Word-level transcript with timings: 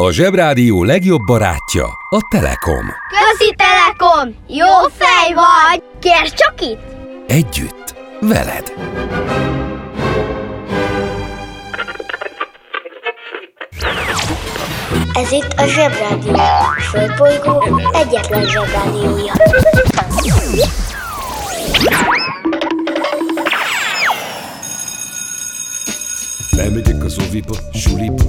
A 0.00 0.12
Zsebrádió 0.12 0.84
legjobb 0.84 1.20
barátja 1.26 1.84
a 2.10 2.18
Telekom. 2.30 2.86
Közi 3.08 3.54
Telekom! 3.56 4.34
Jó 4.48 4.66
fej 4.98 5.34
vagy! 5.34 5.82
Kérd 6.00 6.34
csak 6.34 6.54
itt! 6.60 6.80
Együtt, 7.26 7.94
veled. 8.20 8.72
Ez 15.12 15.32
itt 15.32 15.52
a 15.56 15.66
Zsebrádió. 15.66 16.34
A 16.34 16.80
Földbolygó 16.80 17.80
egyetlen 17.92 18.46
Zsebrádiója. 18.46 19.32
Oviba, 27.30 27.56
suliba 27.72 28.24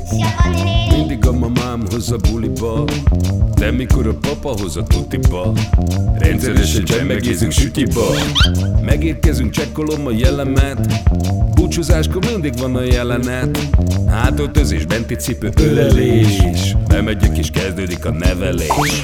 Mindig 0.89 1.25
a 1.27 1.31
mamám 1.31 1.83
hoz 1.91 2.11
a 2.11 2.17
buliba 2.17 2.83
De 3.55 3.71
mikor 3.71 4.07
a 4.07 4.13
papa 4.13 4.53
hoz 4.61 4.77
a 4.77 4.83
tutiba 4.83 5.53
Rendszeresen 6.17 6.83
csemmegézünk 6.83 7.51
sütiba. 7.51 8.05
Megérkezünk, 8.81 9.51
csekkolom 9.51 10.07
a 10.07 10.11
jellemet 10.11 11.03
Búcsúzáskor 11.53 12.25
mindig 12.31 12.57
van 12.57 12.75
a 12.75 12.81
jelenet. 12.81 13.59
Hátöltözés, 14.07 14.85
benti 14.85 15.15
cipő, 15.15 15.49
ölelés. 15.55 16.75
Bemegyek 16.87 17.37
és 17.37 17.49
kezdődik 17.49 18.05
a 18.05 18.11
nevelés 18.11 19.03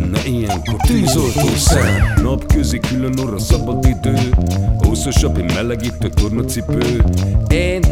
tenne 0.01 0.21
ilyenkor? 0.25 0.75
Tűzoltó 0.87 1.47
szem 1.55 2.13
Napközi 2.23 2.79
külön 2.79 3.19
orra 3.19 3.39
szabad 3.39 3.85
idő 3.85 4.15
Húszosabb, 4.77 5.37
én 5.37 5.51
melegítő 5.53 6.09
tornacipő 6.09 7.03
Én, 7.47 7.81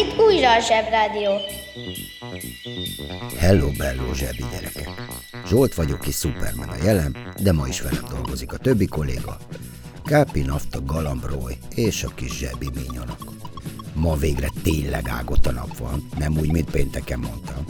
itt 0.00 0.18
újra 0.18 0.52
a 0.52 0.60
Zsebrádió. 0.60 1.30
Hello, 3.38 3.70
bello, 3.78 4.14
zsebi 4.14 4.44
gyerekek! 4.52 4.88
Zsolt 5.46 5.74
vagyok 5.74 6.06
és 6.06 6.14
Superman 6.14 6.68
a 6.68 6.84
jelen, 6.84 7.16
de 7.42 7.52
ma 7.52 7.66
is 7.66 7.80
velem 7.80 8.04
dolgozik 8.10 8.52
a 8.52 8.56
többi 8.56 8.86
kolléga. 8.86 9.36
Kápi, 10.04 10.40
Nafta, 10.40 10.84
Galambroly 10.84 11.56
és 11.74 12.04
a 12.04 12.08
kis 12.14 12.36
zsebi 12.36 12.68
minyonok. 12.74 13.32
Ma 13.94 14.16
végre 14.16 14.48
tényleg 14.62 15.08
ágott 15.08 15.46
a 15.46 15.52
nap 15.52 15.76
van, 15.78 16.08
nem 16.18 16.38
úgy, 16.38 16.52
mint 16.52 16.70
pénteken 16.70 17.18
mondtam. 17.18 17.64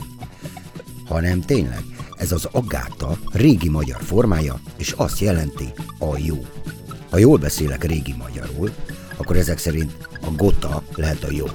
Hanem 1.07 1.41
tényleg, 1.41 1.83
ez 2.17 2.31
az 2.31 2.47
agáta 2.51 3.17
régi 3.33 3.69
magyar 3.69 4.01
formája, 4.01 4.59
és 4.77 4.91
azt 4.91 5.19
jelenti 5.19 5.69
a 5.99 6.17
jó. 6.17 6.45
Ha 7.09 7.17
jól 7.17 7.37
beszélek 7.37 7.83
régi 7.83 8.15
magyarul, 8.17 8.71
akkor 9.17 9.35
ezek 9.35 9.57
szerint 9.57 10.07
a 10.21 10.31
gota 10.31 10.83
lehet 10.95 11.23
a 11.23 11.31
jó. 11.31 11.45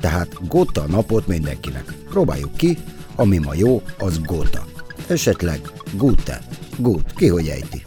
Tehát 0.00 0.46
gota 0.48 0.84
napot 0.86 1.26
mindenkinek. 1.26 1.92
Próbáljuk 2.08 2.56
ki, 2.56 2.78
ami 3.16 3.38
ma 3.38 3.54
jó, 3.54 3.82
az 3.98 4.20
gota. 4.20 4.64
Esetleg 5.08 5.60
gute, 5.92 6.40
gut, 6.76 7.12
ki 7.16 7.28
hogy 7.28 7.48
ejti. 7.48 7.82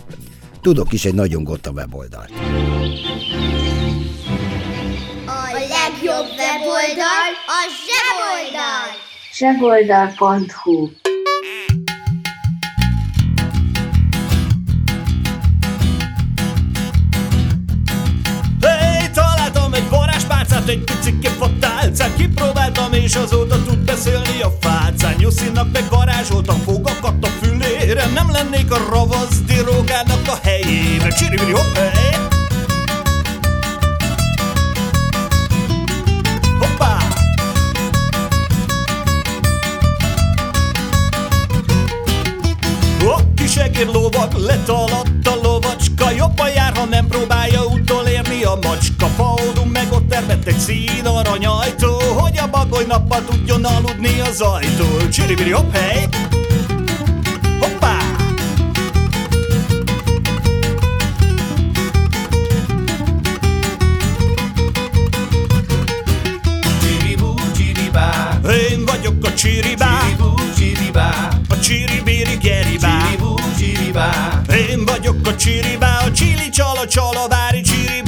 Tudok 0.62 0.94
is 0.94 1.06
egy 1.06 1.14
nagyon 1.14 1.44
gota 1.44 1.72
weboldalt. 1.72 2.30
A 5.26 5.52
legjobb 5.54 6.28
weboldal 6.38 7.32
a 7.48 7.60
zseboldal! 7.86 8.90
zseboldal.hu 9.34 10.90
Hey, 18.62 19.10
találtam 19.14 19.74
egy 19.74 19.90
varázspálcát, 19.90 20.68
egy 20.68 20.84
fatálcát 21.92 22.16
Kipróbáltam 22.16 22.94
és 22.94 23.16
azóta 23.16 23.64
tud 23.64 23.78
beszélni 23.78 24.42
a 24.42 24.52
fácán. 24.60 25.16
Nyuszinak 25.18 25.72
meg 25.72 25.90
varázsoltam 25.90 26.60
fogakat 26.60 27.26
a 27.26 27.28
fülére. 27.28 28.06
Nem 28.06 28.32
lennék 28.32 28.72
a 28.72 28.78
ravasz 28.90 29.42
dirógának 29.46 30.28
a 30.28 30.38
helyére 30.44 31.10
Csiribiri 31.10 31.52
hopp, 31.52 31.76
hey! 31.76 32.16
Hoppá! 36.60 36.98
A 43.06 43.34
kis 43.36 43.56
egér 43.56 43.88
letaladt 44.36 45.31
szín 50.62 51.06
aranyajtó 51.06 52.00
Hogy 52.18 52.38
a 52.38 52.48
bagoly 52.48 52.86
nappal 52.88 53.24
tudjon 53.26 53.66
aludni 53.66 54.20
az 54.20 54.42
ajtó 54.42 55.08
Csiribiri 55.12 55.52
hopp, 55.52 55.74
hely! 55.74 56.08
Hoppá! 57.60 57.98
Én 68.72 68.86
vagyok 68.86 69.26
a 69.26 69.34
csiribá. 69.34 70.00
A 71.50 71.60
csiribiri 71.60 72.38
geribá. 72.42 73.10
Én 74.70 74.86
vagyok 74.86 75.28
a 75.28 75.36
csiribá. 75.36 76.04
A 76.06 76.12
csili 76.12 76.50
csala 76.50 76.88
csalavári 76.88 77.62
csiribiri 77.62 77.92
geribá 77.92 78.01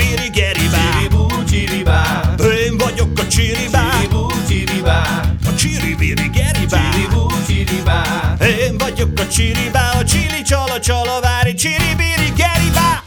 Vagyok 9.03 9.19
a 9.19 9.27
csiribá 9.27 9.91
A 9.99 10.03
csili 10.03 10.41
csala 10.41 10.79
csalavári 10.79 11.53
csiribiri 11.53 12.31
geribá 12.35 13.03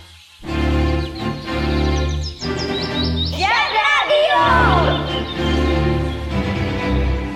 Zsebrádió! 3.39 4.43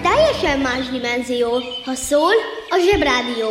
Teljesen 0.02 0.58
más 0.58 0.88
dimenzió. 0.90 1.48
Ha 1.84 1.94
szól, 1.94 2.32
a 2.68 2.76
zsebrádió. 2.90 3.48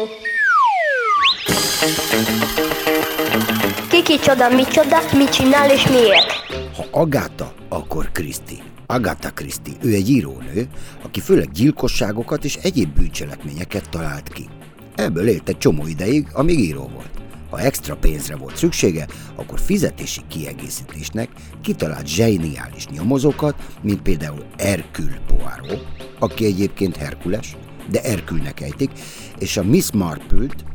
Kiki 3.89 4.19
csoda, 4.19 4.50
mi 4.50 4.63
csoda, 4.63 5.00
mit 5.13 5.29
csinál 5.29 5.71
és 5.71 5.88
miért? 5.88 6.31
Ha 6.75 6.85
Agáta, 6.91 7.53
akkor 7.69 8.11
Kriszti. 8.11 8.61
Agatha 8.85 9.29
Christie, 9.29 9.73
ő 9.81 9.94
egy 9.94 10.09
írónő, 10.09 10.67
aki 11.03 11.19
főleg 11.19 11.51
gyilkosságokat 11.51 12.44
és 12.44 12.56
egyéb 12.56 12.94
bűncselekményeket 12.94 13.89
talált 13.89 14.29
ki. 14.29 14.50
Ebből 14.99 15.27
élt 15.27 15.49
egy 15.49 15.57
csomó 15.57 15.87
ideig, 15.87 16.27
amíg 16.33 16.59
író 16.59 16.89
volt. 16.93 17.09
Ha 17.49 17.59
extra 17.59 17.95
pénzre 17.95 18.35
volt 18.35 18.55
szüksége, 18.57 19.07
akkor 19.35 19.59
fizetési 19.59 20.21
kiegészítésnek 20.27 21.29
kitalált 21.61 22.07
zseniális 22.07 22.87
nyomozókat, 22.87 23.55
mint 23.81 24.01
például 24.01 24.45
Hercule 24.57 25.21
Poirot, 25.27 25.85
aki 26.19 26.45
egyébként 26.45 26.97
Herkules, 26.97 27.57
de 27.91 27.99
Herkülnek 28.01 28.61
ejtik, 28.61 28.91
és 29.37 29.57
a 29.57 29.63
Miss 29.63 29.91
Marple-t, 29.91 30.65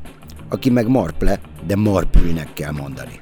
aki 0.48 0.70
meg 0.70 0.88
Marple, 0.88 1.40
de 1.66 1.76
Marple-nek 1.76 2.52
kell 2.52 2.72
mondani. 2.72 3.20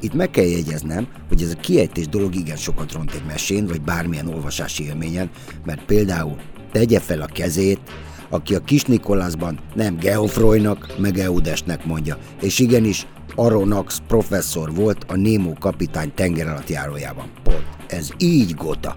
Itt 0.00 0.14
meg 0.14 0.30
kell 0.30 0.44
jegyeznem, 0.44 1.08
hogy 1.28 1.42
ez 1.42 1.50
a 1.50 1.60
kiejtés 1.60 2.08
dolog 2.08 2.34
igen 2.34 2.56
sokat 2.56 2.92
ront 2.92 3.12
egy 3.12 3.24
mesén, 3.26 3.66
vagy 3.66 3.80
bármilyen 3.80 4.28
olvasási 4.28 4.84
élményen, 4.84 5.30
mert 5.64 5.84
például 5.84 6.36
tegye 6.72 7.00
fel 7.00 7.20
a 7.20 7.26
kezét, 7.26 7.80
aki 8.28 8.54
a 8.54 8.60
kis 8.60 8.84
Nikolászban 8.84 9.58
nem 9.74 9.96
Geoffroynak, 9.96 10.94
meg 10.98 11.18
Eudesnek 11.18 11.84
mondja, 11.84 12.18
és 12.40 12.58
igenis 12.58 13.06
Aronax 13.34 14.02
professzor 14.06 14.74
volt 14.74 15.04
a 15.08 15.16
Nemo 15.16 15.52
kapitány 15.58 16.12
járójában. 16.66 17.30
Pont. 17.42 17.66
Ez 17.86 18.08
így 18.18 18.54
gota. 18.54 18.96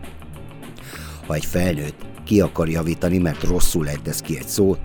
Ha 1.28 1.34
egy 1.34 1.46
felnőtt 1.46 2.06
ki 2.26 2.42
akar 2.42 2.70
javítani, 2.70 3.18
mert 3.18 3.44
rosszul 3.44 3.90
ejtesz 3.90 4.22
ki 4.22 4.38
egy 4.38 4.48
szót, 4.48 4.80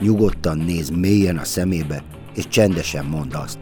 nyugodtan 0.00 0.58
néz 0.58 0.90
mélyen 0.90 1.38
a 1.38 1.44
szemébe, 1.44 2.02
és 2.34 2.48
csendesen 2.48 3.04
mond 3.04 3.34
azt. 3.34 3.58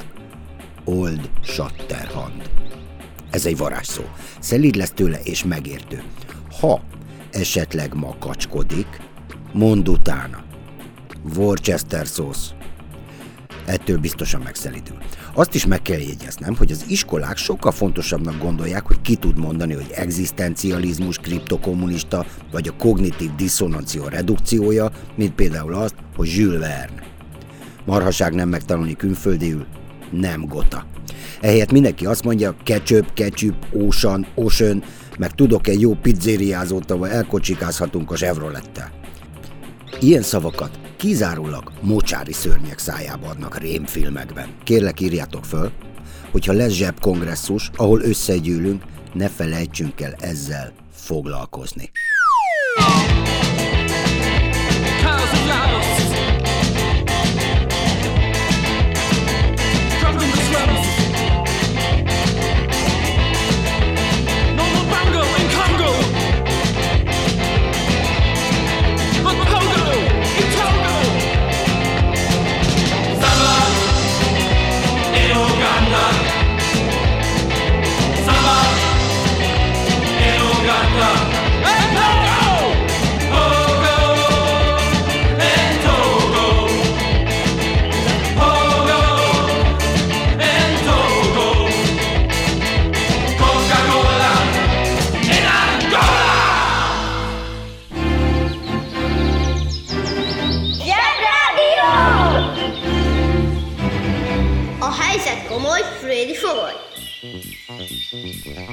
Old 0.84 1.30
Shatterhand. 1.42 2.50
Ez 3.30 3.46
egy 3.46 3.56
varázsszó. 3.56 4.02
Szelíd 4.38 4.74
lesz 4.74 4.90
tőle 4.90 5.18
és 5.22 5.44
megértő. 5.44 6.02
Ha 6.60 6.80
esetleg 7.30 7.94
makacskodik, 7.94 9.00
mondd 9.54 9.88
utána. 9.88 10.42
Worcester 11.36 12.06
szósz. 12.06 12.52
Ettől 13.66 13.98
biztosan 13.98 14.40
megszelidül. 14.40 14.96
Azt 15.34 15.54
is 15.54 15.66
meg 15.66 15.82
kell 15.82 15.98
jegyeznem, 15.98 16.56
hogy 16.56 16.70
az 16.70 16.84
iskolák 16.88 17.36
sokkal 17.36 17.72
fontosabbnak 17.72 18.38
gondolják, 18.38 18.86
hogy 18.86 19.00
ki 19.00 19.16
tud 19.16 19.38
mondani, 19.38 19.74
hogy 19.74 19.90
egzisztencializmus, 19.94 21.16
kriptokommunista, 21.16 22.26
vagy 22.52 22.68
a 22.68 22.76
kognitív 22.76 23.34
diszonancia 23.34 24.08
redukciója, 24.08 24.90
mint 25.14 25.34
például 25.34 25.74
azt, 25.74 25.94
hogy 26.16 26.34
Jules 26.36 26.60
Verne. 26.60 27.02
Marhaság 27.84 28.34
nem 28.34 28.48
megtanulni 28.48 28.96
külföldiül, 28.96 29.66
nem 30.10 30.46
gota. 30.46 30.86
Ehelyett 31.40 31.72
mindenki 31.72 32.06
azt 32.06 32.24
mondja, 32.24 32.54
ketchup, 32.62 33.12
ketchup, 33.12 33.54
ocean, 33.72 34.26
ocean, 34.34 34.82
meg 35.18 35.30
tudok 35.30 35.68
egy 35.68 35.80
jó 35.80 35.94
pizzériázót, 35.94 36.90
ahol 36.90 37.10
elkocsikázhatunk 37.10 38.10
a 38.10 38.14
Chevrolettel. 38.14 39.03
Ilyen 40.00 40.22
szavakat 40.22 40.78
kizárólag 40.96 41.72
mocsári 41.80 42.32
szörnyek 42.32 42.78
szájába 42.78 43.28
adnak 43.28 43.58
rémfilmekben. 43.58 44.48
Kérlek 44.64 45.00
írjátok 45.00 45.44
föl, 45.44 45.70
hogyha 46.30 46.52
lesz 46.52 46.72
zsebkongresszus, 46.72 47.70
ahol 47.76 48.00
összegyűlünk, 48.00 48.82
ne 49.12 49.28
felejtsünk 49.28 50.00
el 50.00 50.14
ezzel 50.20 50.72
foglalkozni. 50.92 51.90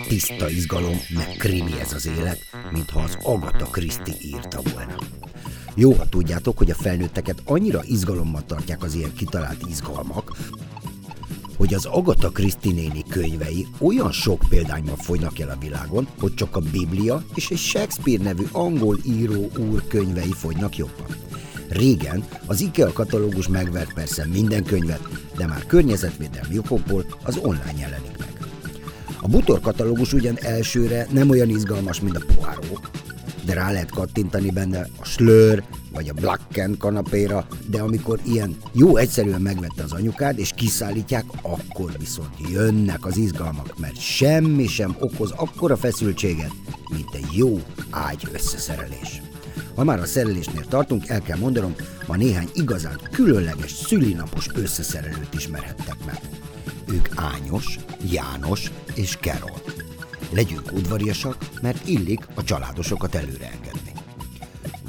Tiszta 0.07 0.49
izgalom, 0.49 1.01
meg 1.09 1.35
krimi 1.38 1.79
ez 1.79 1.93
az 1.93 2.07
élet, 2.07 2.39
mintha 2.71 2.99
az 2.99 3.17
Agatha 3.23 3.65
Christie 3.65 4.15
írta 4.21 4.61
volna. 4.73 4.95
Jó, 5.75 5.91
ha 5.93 6.09
tudjátok, 6.09 6.57
hogy 6.57 6.69
a 6.69 6.75
felnőtteket 6.75 7.41
annyira 7.45 7.81
izgalommal 7.83 8.43
tartják 8.45 8.83
az 8.83 8.93
ilyen 8.93 9.13
kitalált 9.13 9.65
izgalmak, 9.69 10.38
hogy 11.57 11.73
az 11.73 11.85
Agatha 11.85 12.29
Christie 12.29 12.73
néni 12.73 13.03
könyvei 13.09 13.67
olyan 13.79 14.11
sok 14.11 14.43
példányban 14.49 14.95
folynak 14.95 15.39
el 15.39 15.49
a 15.49 15.59
világon, 15.59 16.07
hogy 16.19 16.33
csak 16.33 16.55
a 16.55 16.61
Biblia 16.71 17.23
és 17.35 17.49
egy 17.49 17.57
Shakespeare 17.57 18.23
nevű 18.23 18.44
angol 18.51 18.97
író 19.05 19.51
úr 19.57 19.87
könyvei 19.87 20.33
fogynak 20.33 20.77
jobban. 20.77 21.15
Régen 21.69 22.27
az 22.45 22.61
IKEA 22.61 22.94
katalógus 22.94 23.47
megvert 23.47 23.94
persze 23.94 24.25
minden 24.25 24.63
könyvet, 24.63 25.07
de 25.37 25.47
már 25.47 25.65
környezetvédelmi 25.65 26.57
okokból 26.57 27.05
az 27.23 27.37
online 27.37 27.79
jelenik 27.79 28.17
meg. 28.17 28.31
A 29.21 29.27
butor 29.27 29.59
katalógus 29.59 30.13
ugyan 30.13 30.38
elsőre 30.39 31.07
nem 31.12 31.29
olyan 31.29 31.50
izgalmas, 31.50 32.00
mint 32.00 32.15
a 32.15 32.33
poáró, 32.35 32.79
de 33.45 33.53
rá 33.53 33.71
lehet 33.71 33.91
kattintani 33.91 34.50
benne 34.50 34.88
a 35.00 35.06
slör 35.06 35.63
vagy 35.94 36.09
a 36.09 36.13
blacken 36.13 36.77
kanapéra, 36.77 37.47
de 37.69 37.81
amikor 37.81 38.19
ilyen 38.23 38.56
jó 38.71 38.97
egyszerűen 38.97 39.41
megvette 39.41 39.83
az 39.83 39.91
anyukád, 39.91 40.39
és 40.39 40.51
kiszállítják, 40.56 41.25
akkor 41.41 41.91
viszont 42.00 42.33
jönnek 42.51 43.06
az 43.06 43.18
izgalmak, 43.18 43.79
mert 43.79 44.00
semmi 44.00 44.68
sem 44.68 44.95
okoz 45.00 45.31
akkora 45.31 45.77
feszültséget, 45.77 46.51
mint 46.89 47.13
egy 47.13 47.29
jó 47.31 47.62
ágy 47.89 48.27
összeszerelés. 48.31 49.21
Ha 49.75 49.83
már 49.83 50.00
a 50.00 50.06
szerelésnél 50.06 50.65
tartunk, 50.65 51.07
el 51.07 51.21
kell 51.21 51.38
mondanom, 51.38 51.75
ma 52.07 52.15
néhány 52.15 52.50
igazán 52.53 53.00
különleges 53.12 53.71
szülinapos 53.71 54.47
összeszerelőt 54.53 55.33
ismerhettek 55.33 56.06
meg. 56.06 56.19
Ők 56.91 57.07
Ányos, 57.15 57.79
János 58.11 58.71
és 58.93 59.17
Kerol. 59.17 59.61
Legyünk 60.29 60.71
udvariasak, 60.71 61.38
mert 61.61 61.88
illik 61.88 62.27
a 62.35 62.43
családosokat 62.43 63.15
előre 63.15 63.51
engedni. 63.51 63.91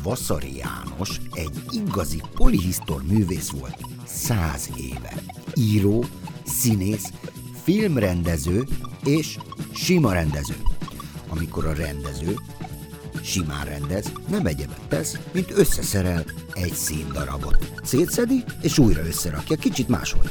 Vasszari 0.02 0.56
János 0.56 1.20
egy 1.34 1.62
igazi 1.70 2.20
polihisztor 2.34 3.02
művész 3.02 3.50
volt 3.50 3.76
száz 4.06 4.70
éve. 4.76 5.12
Író, 5.54 6.04
színész, 6.44 7.12
filmrendező 7.62 8.66
és 9.04 9.38
sima 9.74 10.12
rendező. 10.12 10.56
Amikor 11.28 11.66
a 11.66 11.74
rendező 11.74 12.34
simán 13.22 13.64
rendez, 13.64 14.12
nem 14.28 14.46
egyebet 14.46 14.80
tesz, 14.88 15.18
mint 15.32 15.50
összeszerel 15.50 16.24
egy 16.52 16.74
színdarabot. 16.74 17.72
Szétszedi 17.82 18.44
és 18.62 18.78
újra 18.78 19.06
összerakja, 19.06 19.56
kicsit 19.56 19.88
máshogy. 19.88 20.30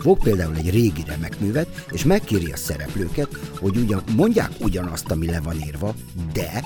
Fog 0.00 0.18
például 0.22 0.56
egy 0.56 0.70
régi 0.70 1.02
remekművet, 1.06 1.84
és 1.90 2.04
megkéri 2.04 2.52
a 2.52 2.56
szereplőket, 2.56 3.28
hogy 3.58 3.76
ugyan 3.76 4.02
mondják 4.16 4.50
ugyanazt, 4.60 5.10
ami 5.10 5.26
le 5.26 5.40
van 5.40 5.60
írva, 5.66 5.94
de 6.32 6.64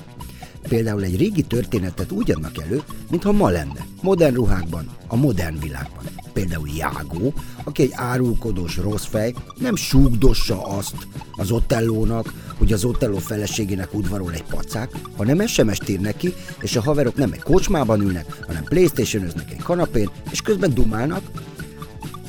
például 0.69 1.03
egy 1.03 1.17
régi 1.17 1.43
történetet 1.43 2.13
úgy 2.13 2.31
adnak 2.31 2.63
elő, 2.63 2.83
mintha 3.11 3.33
ma 3.33 3.49
lenne, 3.49 3.87
modern 4.03 4.35
ruhákban, 4.35 4.89
a 5.07 5.17
modern 5.17 5.59
világban. 5.61 6.05
Például 6.33 6.69
Jágó, 6.77 7.35
aki 7.65 7.83
egy 7.83 7.93
árulkodós 7.93 8.77
rossz 8.77 9.05
fej, 9.05 9.35
nem 9.59 9.77
súgdossa 9.77 10.67
azt 10.67 10.97
az 11.37 11.51
Otellónak, 11.51 12.33
hogy 12.59 12.73
az 12.73 12.85
Otelló 12.85 13.19
feleségének 13.19 13.95
udvarol 13.95 14.33
egy 14.33 14.45
pacák, 14.45 14.91
hanem 15.17 15.47
SMS-t 15.47 15.89
ír 15.89 16.01
neki, 16.01 16.35
és 16.61 16.77
a 16.77 16.83
haverok 16.83 17.17
nem 17.17 17.33
egy 17.33 17.43
kocsmában 17.43 18.01
ülnek, 18.01 18.43
hanem 18.47 18.65
playstation 18.65 19.25
egy 19.25 19.63
kanapén, 19.63 20.11
és 20.31 20.41
közben 20.41 20.75
dumálnak, 20.75 21.23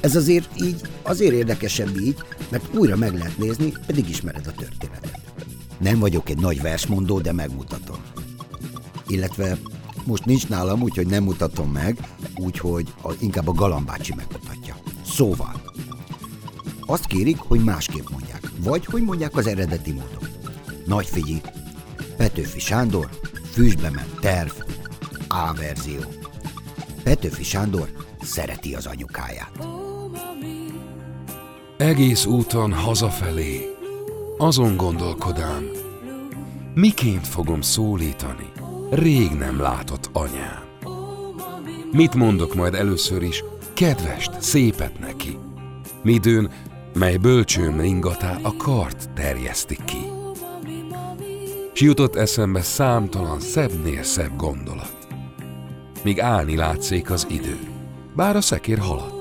ez 0.05 0.15
azért 0.15 0.61
így, 0.61 0.81
azért 1.01 1.33
érdekesebb 1.33 1.99
így, 1.99 2.17
mert 2.49 2.75
újra 2.75 2.95
meg 2.95 3.13
lehet 3.13 3.37
nézni, 3.37 3.73
pedig 3.85 4.09
ismered 4.09 4.47
a 4.47 4.51
történetet. 4.51 5.19
Nem 5.77 5.99
vagyok 5.99 6.29
egy 6.29 6.37
nagy 6.37 6.61
versmondó, 6.61 7.19
de 7.19 7.31
megmutatom. 7.31 7.97
Illetve 9.07 9.57
most 10.03 10.25
nincs 10.25 10.47
nálam, 10.47 10.81
úgyhogy 10.81 11.07
nem 11.07 11.23
mutatom 11.23 11.71
meg, 11.71 12.07
úgyhogy 12.35 12.93
a, 13.01 13.11
inkább 13.19 13.47
a 13.47 13.51
galambácsi 13.51 14.13
megmutatja. 14.15 14.75
Szóval, 15.05 15.61
azt 16.85 17.05
kérik, 17.05 17.37
hogy 17.37 17.63
másképp 17.63 18.09
mondják, 18.09 18.51
vagy 18.59 18.85
hogy 18.85 19.01
mondják 19.01 19.37
az 19.37 19.47
eredeti 19.47 19.91
módon. 19.91 20.29
Nagy 20.85 21.05
figyi, 21.05 21.41
Petőfi 22.17 22.59
Sándor, 22.59 23.09
füstbe 23.51 23.89
ment 23.89 24.19
terv, 24.19 24.51
A 25.27 25.53
verzió. 25.53 26.01
Petőfi 27.03 27.43
Sándor 27.43 27.89
szereti 28.21 28.75
az 28.75 28.85
anyukáját. 28.85 29.74
Egész 31.77 32.25
úton 32.25 32.73
hazafelé, 32.73 33.75
azon 34.37 34.75
gondolkodám, 34.77 35.69
miként 36.73 37.27
fogom 37.27 37.61
szólítani 37.61 38.51
rég 38.89 39.31
nem 39.31 39.59
látott 39.59 40.09
anyám. 40.13 40.63
Mit 41.91 42.15
mondok 42.15 42.55
majd 42.55 42.73
először 42.73 43.23
is, 43.23 43.43
kedvest, 43.73 44.41
szépet 44.41 44.99
neki? 44.99 45.37
Midőn 46.03 46.51
mely 46.93 47.17
bölcsőm 47.17 47.79
ringatá 47.79 48.39
a 48.41 48.55
kart 48.57 49.09
terjeszti 49.13 49.77
ki. 49.85 50.11
S 51.73 51.81
jutott 51.81 52.15
eszembe 52.15 52.61
számtalan 52.61 53.39
szebbnél 53.39 54.03
szebb 54.03 54.35
gondolat. 54.35 55.07
Míg 56.03 56.19
állni 56.19 56.55
látszik 56.55 57.11
az 57.11 57.27
idő, 57.29 57.59
bár 58.15 58.35
a 58.35 58.41
szekér 58.41 58.77
haladt. 58.77 59.14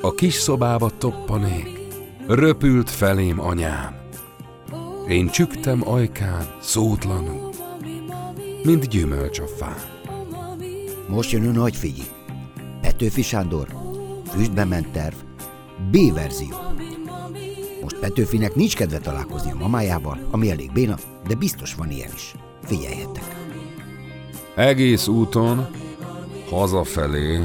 A 0.00 0.14
kis 0.14 0.34
szobába 0.34 0.90
toppanék, 0.98 1.78
röpült 2.26 2.90
felém 2.90 3.40
anyám. 3.40 3.96
Én 5.08 5.28
csüktem 5.28 5.88
ajkán, 5.88 6.46
szótlanul, 6.60 7.50
mint 8.62 8.88
gyümölcs 8.88 9.38
a 9.38 9.46
fán. 9.46 9.76
Most 11.08 11.30
jön 11.30 11.48
a 11.48 11.50
nagy 11.50 11.76
figyi. 11.76 12.02
Petőfi 12.80 13.22
Sándor, 13.22 13.68
füstbe 14.26 14.64
ment 14.64 14.88
terv, 14.92 15.14
B 15.90 16.14
verzió. 16.14 16.56
Most 17.82 17.98
Petőfinek 17.98 18.54
nincs 18.54 18.76
kedve 18.76 18.98
találkozni 18.98 19.50
a 19.50 19.58
mamájával, 19.58 20.18
ami 20.30 20.50
elég 20.50 20.72
béna, 20.72 20.96
de 21.26 21.34
biztos 21.34 21.74
van 21.74 21.90
ilyen 21.90 22.10
is. 22.14 22.34
Figyeljetek! 22.64 23.36
Egész 24.54 25.06
úton, 25.06 25.66
hazafelé, 26.50 27.40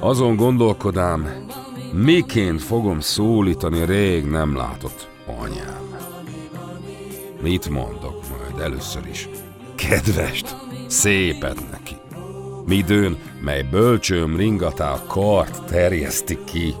azon 0.00 0.36
gondolkodám, 0.36 1.46
miként 1.92 2.62
fogom 2.62 3.00
szólítani 3.00 3.84
rég 3.84 4.24
nem 4.24 4.56
látott 4.56 5.08
anyám. 5.40 5.96
Mit 7.42 7.68
mondok 7.68 8.22
majd 8.28 8.64
először 8.64 9.06
is? 9.10 9.28
Kedvest, 9.74 10.56
szépet 10.86 11.70
neki. 11.70 11.94
Midőn, 12.66 13.16
mely 13.40 13.62
bölcsőm 13.62 14.36
ringatá 14.36 14.92
a 14.92 15.02
kart 15.06 15.64
terjeszti 15.64 16.38
ki, 16.44 16.74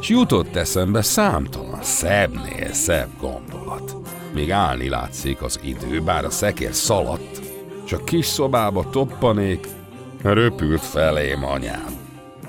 s 0.00 0.08
jutott 0.08 0.56
eszembe 0.56 1.02
számtalan 1.02 1.82
szebbnél 1.82 2.72
szebb 2.72 3.08
gondolat. 3.20 3.96
Még 4.34 4.50
állni 4.50 4.88
látszik 4.88 5.42
az 5.42 5.60
idő, 5.62 6.00
bár 6.00 6.24
a 6.24 6.30
szekér 6.30 6.74
szaladt, 6.74 7.40
s 7.84 7.92
a 7.92 8.04
kis 8.04 8.26
szobába 8.26 8.90
toppanék, 8.90 9.66
röpült 10.22 10.82
felém 10.82 11.44
anyám, 11.44 11.97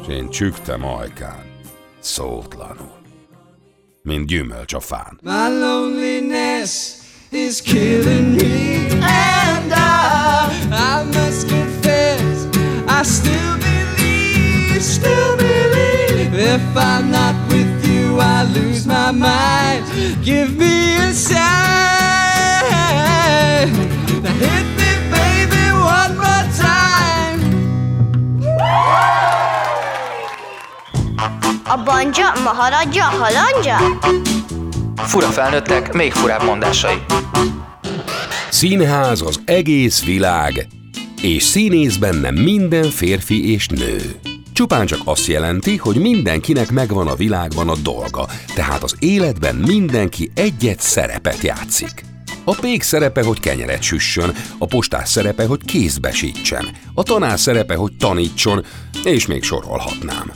én 0.10 0.30
csüktem 0.30 0.86
ajkán, 0.86 1.44
szótlanul, 2.00 2.98
mint 4.02 4.28
gyümölcs 4.28 4.74
a 4.74 4.80
fán. 4.80 5.20
My 5.22 5.60
loneliness 5.60 6.94
is 7.32 7.62
killing 7.62 8.36
me, 8.36 8.90
and 9.02 9.72
I, 9.72 10.50
I 10.72 11.04
must 11.04 11.48
confess, 11.48 12.46
I 12.88 13.04
still 13.04 13.58
believe, 13.58 14.82
still 14.82 15.36
believe. 15.36 16.34
If 16.34 16.76
I'm 16.76 17.12
not 17.12 17.36
with 17.52 17.88
you, 17.88 18.20
I 18.20 18.44
lose 18.44 18.86
my 18.88 19.12
mind. 19.12 19.84
Give 20.24 20.58
me 20.58 20.96
a 20.96 21.14
sign. 21.14 21.89
A 31.72 31.84
banja, 31.84 32.32
maharadja, 32.44 33.04
halandja? 33.04 33.78
Fura 34.96 35.28
felnőttek, 35.28 35.94
még 35.94 36.12
furább 36.12 36.44
mondásai. 36.44 36.96
Színház 38.50 39.22
az 39.22 39.42
egész 39.46 40.04
világ, 40.04 40.68
és 41.22 41.44
színész 41.44 41.96
benne 41.96 42.32
minden 42.32 42.90
férfi 42.90 43.52
és 43.52 43.68
nő. 43.68 44.20
Csupán 44.54 44.86
csak 44.86 45.00
azt 45.04 45.28
jelenti, 45.28 45.78
hogy 45.78 45.96
mindenkinek 45.96 46.72
megvan 46.72 47.08
a 47.08 47.16
világban 47.16 47.70
a 47.70 47.76
dolga, 47.76 48.26
tehát 48.56 48.84
az 48.84 48.96
életben 49.00 49.56
mindenki 49.56 50.32
egyet 50.36 50.80
szerepet 50.80 51.42
játszik. 51.42 52.04
A 52.44 52.56
pék 52.56 52.82
szerepe, 52.82 53.24
hogy 53.24 53.40
kenyeret 53.40 53.82
süssön, 53.82 54.36
a 54.58 54.66
postás 54.66 55.10
szerepe, 55.10 55.46
hogy 55.46 55.66
kézbe 55.66 56.12
sítsen, 56.12 56.68
a 56.94 57.04
tanár 57.04 57.40
szerepe, 57.40 57.76
hogy 57.76 57.92
tanítson, 58.00 58.66
és 59.04 59.28
még 59.28 59.44
sorolhatnám. 59.44 60.32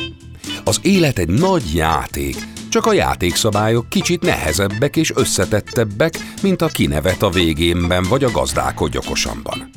Az 0.64 0.80
élet 0.82 1.20
egy 1.20 1.30
nagy 1.30 1.74
játék, 1.74 2.36
csak 2.70 2.86
a 2.86 2.94
játékszabályok 2.94 3.90
kicsit 3.90 4.22
nehezebbek 4.22 4.96
és 4.96 5.12
összetettebbek, 5.16 6.34
mint 6.42 6.62
a 6.62 6.68
kinevet 6.68 7.24
a 7.24 7.30
végénben 7.30 8.04
vagy 8.04 8.24
a 8.24 8.32
gazdálkodj 8.32 8.98
okosanban. 8.98 9.70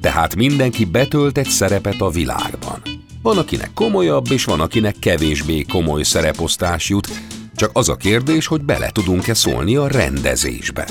Tehát 0.00 0.36
mindenki 0.36 0.84
betölt 0.84 1.38
egy 1.38 1.48
szerepet 1.48 2.00
a 2.00 2.10
világban. 2.10 2.82
Van, 3.22 3.38
akinek 3.38 3.70
komolyabb, 3.74 4.30
és 4.30 4.44
van, 4.44 4.60
akinek 4.60 4.96
kevésbé 4.98 5.62
komoly 5.62 6.02
szereposztás 6.02 6.88
jut, 6.88 7.08
csak 7.54 7.70
az 7.72 7.88
a 7.88 7.96
kérdés, 7.96 8.46
hogy 8.46 8.62
bele 8.62 8.90
tudunk-e 8.90 9.34
szólni 9.34 9.76
a 9.76 9.88
rendezésbe. 9.88 10.88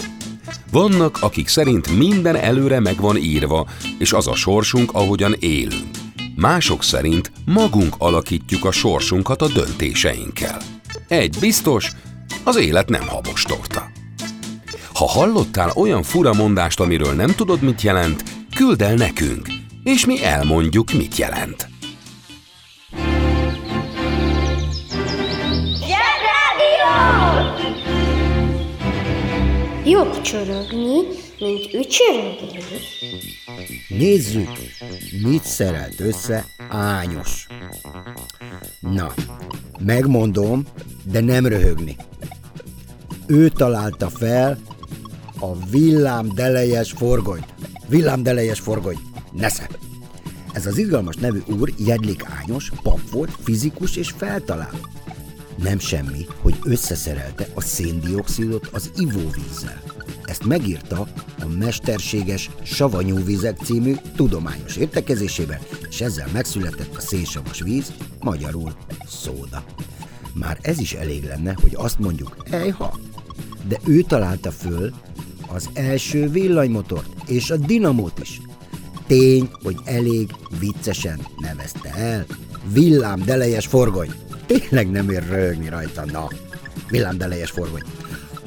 Vannak, 0.72 1.18
akik 1.22 1.48
szerint 1.48 1.98
minden 1.98 2.36
előre 2.36 2.80
meg 2.80 2.96
van 3.02 3.18
írva, 3.18 3.68
és 3.98 4.14
az 4.14 4.28
a 4.28 4.36
sorsunk, 4.36 4.94
ahogyan 4.94 5.36
élünk. 5.40 5.99
Mások 6.40 6.84
szerint 6.84 7.32
magunk 7.46 7.96
alakítjuk 7.98 8.66
a 8.66 8.72
sorsunkat 8.72 9.42
a 9.42 9.48
döntéseinkkel. 9.48 10.62
Egy 11.08 11.38
biztos, 11.40 11.92
az 12.44 12.56
élet 12.56 12.90
nem 12.90 13.08
habos 13.08 13.44
torta. 13.44 13.84
Ha 14.94 15.06
hallottál 15.06 15.72
olyan 15.76 16.04
fura 16.04 16.34
mondást, 16.34 16.80
amiről 16.80 17.14
nem 17.14 17.30
tudod, 17.30 17.62
mit 17.62 17.82
jelent, 17.82 18.24
küld 18.56 18.82
el 18.82 18.94
nekünk, 18.94 19.48
és 19.84 20.06
mi 20.06 20.24
elmondjuk, 20.24 20.92
mit 20.92 21.18
jelent. 21.18 21.70
Jobb 29.86 30.22
csorogni, 30.22 31.00
mint 31.40 31.74
ücsörögni. 31.74 32.60
Nézzük, 33.88 34.50
mit 35.24 35.44
szerelt 35.44 36.00
össze 36.00 36.46
Ányos. 36.70 37.48
Na, 38.80 39.14
megmondom, 39.80 40.66
de 41.04 41.20
nem 41.20 41.46
röhögni. 41.46 41.96
Ő 43.28 43.50
találta 43.50 44.10
fel 44.10 44.58
a 45.40 45.66
villámdelejes 45.66 46.92
forgonyt. 46.92 47.54
Villámdelejes 47.88 48.60
forgony. 48.60 48.98
Nesze! 49.32 49.70
Ez 50.54 50.66
az 50.66 50.78
izgalmas 50.78 51.16
nevű 51.16 51.42
úr, 51.60 51.74
Jedlik 51.78 52.26
Ányos, 52.26 52.72
pap 52.84 53.10
volt, 53.12 53.38
fizikus 53.44 53.96
és 53.96 54.14
feltaláló. 54.18 54.78
Nem 55.64 55.80
semmi, 55.80 56.26
hogy 56.42 56.56
összeszerelte 56.64 57.48
a 57.54 57.62
széndiokszidot 57.62 58.68
az 58.72 58.92
ivóvízzel. 58.96 59.82
Ezt 60.30 60.46
megírta 60.46 61.08
a 61.42 61.46
Mesterséges 61.60 62.50
Savanyú 62.64 63.24
Vizek 63.24 63.58
című 63.58 63.96
tudományos 64.16 64.76
értekezésében, 64.76 65.60
és 65.90 66.02
ezzel 66.02 66.28
megszületett 66.34 66.96
a 66.96 67.00
szénsavas 67.00 67.62
víz, 67.62 67.94
magyarul 68.20 68.72
szóda. 69.08 69.64
Már 70.34 70.58
ez 70.62 70.80
is 70.80 70.94
elég 70.94 71.24
lenne, 71.24 71.56
hogy 71.62 71.72
azt 71.76 72.00
mondjuk, 72.00 72.36
ejha, 72.52 73.00
de 73.68 73.78
ő 73.86 74.02
találta 74.02 74.52
föl 74.52 74.94
az 75.48 75.70
első 75.74 76.30
villanymotort 76.30 77.10
és 77.28 77.50
a 77.50 77.58
dinamót 77.58 78.20
is. 78.20 78.42
Tény, 79.08 79.50
hogy 79.64 79.78
elég 79.84 80.32
viccesen 80.60 81.20
nevezte 81.38 81.94
el. 81.96 82.26
Villámdelejes 82.74 83.66
forgony. 83.68 84.12
Tényleg 84.46 84.92
nem 84.92 85.10
ér 85.10 85.28
röhögni 85.30 85.70
rajta, 85.70 86.06
na. 86.06 86.28
Villámdelejes 86.90 87.52
forgony. 87.52 87.84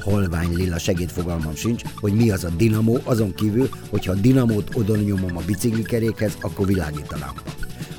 Holvány 0.03 0.55
lila 0.55 0.77
segédfogalmam 0.77 1.55
sincs, 1.55 1.81
hogy 1.95 2.13
mi 2.13 2.29
az 2.29 2.43
a 2.43 2.49
dinamó, 2.49 2.99
azon 3.03 3.33
kívül, 3.33 3.69
hogyha 3.89 4.11
a 4.11 4.15
dinamót 4.15 4.75
oda 4.75 4.95
nyomom 4.95 5.37
a 5.37 5.41
biciklikerékhez, 5.45 6.37
akkor 6.41 6.67
világít 6.67 7.11
a 7.11 7.17
lámpa. 7.17 7.41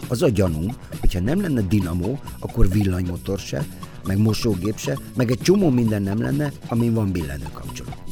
Az 0.09 0.23
a 0.23 0.29
gyanúm, 0.29 0.77
hogyha 1.01 1.21
nem 1.21 1.41
lenne 1.41 1.61
dinamó, 1.61 2.21
akkor 2.39 2.69
villanymotor 2.69 3.39
se, 3.39 3.67
meg 4.07 4.19
mosógép 4.19 4.79
se, 4.79 4.99
meg 5.17 5.31
egy 5.31 5.41
csomó 5.41 5.71
minden 5.71 6.03
nem 6.03 6.23
lenne, 6.23 6.53
amin 6.69 6.95
van 6.95 7.13
billenő 7.13 7.47
kapcsolat. 7.53 8.03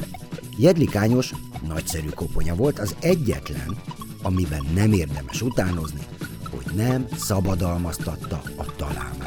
Jedlikányos 0.57 1.33
nagyszerű 1.67 2.09
koponya 2.09 2.55
volt, 2.55 2.79
az 2.79 2.95
egyetlen, 2.99 3.77
amiben 4.21 4.65
nem 4.75 4.91
érdemes 4.91 5.41
utánozni, 5.41 6.01
hogy 6.49 6.75
nem 6.75 7.07
szabadalmaztatta 7.17 8.41
a 8.55 8.75
találmányát. 8.75 9.22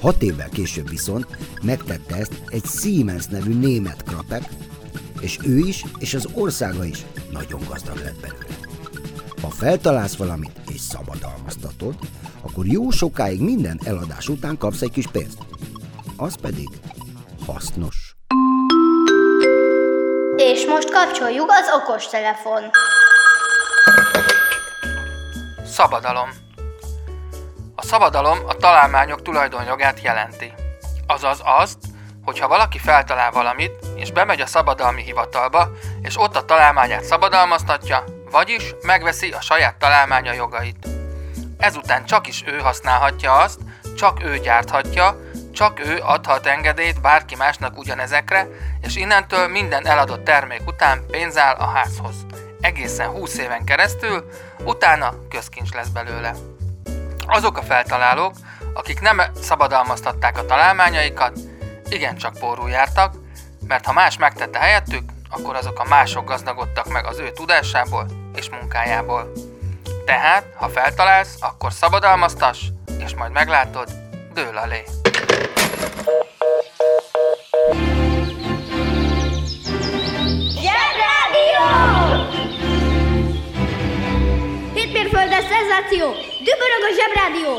Hat 0.00 0.22
évvel 0.22 0.48
később 0.48 0.88
viszont 0.88 1.26
megtette 1.62 2.16
ezt 2.16 2.42
egy 2.46 2.64
Siemens 2.64 3.26
nevű 3.26 3.54
német 3.54 4.02
krapek, 4.02 4.42
és 5.20 5.38
ő 5.44 5.58
is, 5.58 5.84
és 5.98 6.14
az 6.14 6.28
országa 6.34 6.84
is 6.84 7.04
nagyon 7.30 7.60
gazdag 7.68 7.96
lett 7.96 8.20
belőle. 8.20 8.56
Ha 9.42 9.48
feltalálsz 9.48 10.16
valamit 10.16 10.60
és 10.72 10.80
szabadalmaztatod, 10.80 11.94
akkor 12.40 12.66
jó 12.66 12.90
sokáig 12.90 13.40
minden 13.40 13.80
eladás 13.84 14.28
után 14.28 14.58
kapsz 14.58 14.82
egy 14.82 14.90
kis 14.90 15.06
pénzt. 15.06 15.38
Az 16.16 16.34
pedig 16.34 16.68
hasznos. 17.46 18.16
És 20.36 20.66
most 20.66 20.90
kapcsoljuk 20.90 21.50
az 21.50 21.80
okostelefon. 21.82 22.62
Szabadalom. 25.66 26.47
Szabadalom 27.88 28.38
a 28.46 28.54
találmányok 28.54 29.22
tulajdonjogát 29.22 30.02
jelenti. 30.02 30.52
Azaz 31.06 31.40
azt, 31.44 31.78
hogyha 32.24 32.48
valaki 32.48 32.78
feltalál 32.78 33.30
valamit, 33.30 33.72
és 33.96 34.12
bemegy 34.12 34.40
a 34.40 34.46
szabadalmi 34.46 35.02
hivatalba, 35.02 35.68
és 36.02 36.20
ott 36.20 36.36
a 36.36 36.44
találmányát 36.44 37.04
szabadalmaztatja, 37.04 38.04
vagyis 38.30 38.74
megveszi 38.82 39.30
a 39.30 39.40
saját 39.40 39.76
találmánya 39.76 40.32
jogait. 40.32 40.88
Ezután 41.58 42.04
csak 42.04 42.26
is 42.26 42.44
ő 42.46 42.58
használhatja 42.58 43.32
azt, 43.32 43.60
csak 43.96 44.24
ő 44.24 44.38
gyárthatja, 44.38 45.16
csak 45.52 45.80
ő 45.86 46.00
adhat 46.02 46.46
engedélyt 46.46 47.00
bárki 47.00 47.36
másnak 47.36 47.78
ugyanezekre, 47.78 48.48
és 48.80 48.96
innentől 48.96 49.48
minden 49.48 49.86
eladott 49.86 50.24
termék 50.24 50.62
után 50.66 51.06
pénz 51.10 51.36
áll 51.36 51.54
a 51.54 51.66
házhoz. 51.66 52.14
Egészen 52.60 53.08
20 53.08 53.38
éven 53.38 53.64
keresztül, 53.64 54.28
utána 54.64 55.14
közkincs 55.28 55.72
lesz 55.72 55.88
belőle. 55.88 56.57
Azok 57.30 57.58
a 57.58 57.62
feltalálók, 57.62 58.32
akik 58.74 59.00
nem 59.00 59.22
szabadalmaztatták 59.40 60.38
a 60.38 60.44
találmányaikat, 60.44 61.38
igencsak 61.88 62.38
pórul 62.38 62.70
jártak, 62.70 63.14
mert 63.66 63.84
ha 63.86 63.92
más 63.92 64.16
megtette 64.16 64.58
helyettük, 64.58 65.10
akkor 65.30 65.54
azok 65.54 65.78
a 65.78 65.88
mások 65.88 66.28
gazdagodtak 66.28 66.88
meg 66.88 67.06
az 67.06 67.18
ő 67.18 67.30
tudásából 67.30 68.06
és 68.34 68.50
munkájából. 68.50 69.32
Tehát, 70.04 70.44
ha 70.56 70.68
feltalálsz, 70.68 71.36
akkor 71.40 71.72
szabadalmaztass, 71.72 72.62
és 73.04 73.14
majd 73.14 73.32
meglátod, 73.32 73.88
dől 74.34 74.56
a 74.56 74.66
lé. 74.66 74.84
Zsebrádió! 80.60 82.07
Hétmérföldes 85.38 85.56
szenzáció! 85.56 86.06
Dübörög 86.38 86.82
a 86.88 86.92
Zsebrádió! 86.98 87.52